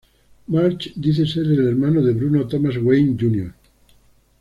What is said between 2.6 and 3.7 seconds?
Wayne Jr.